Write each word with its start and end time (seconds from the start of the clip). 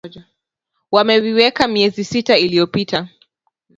wameviweka 0.91 1.67
miezi 1.67 2.03
sita 2.03 2.37
iliyopita 2.37 3.09